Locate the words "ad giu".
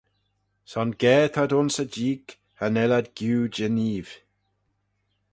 2.97-3.39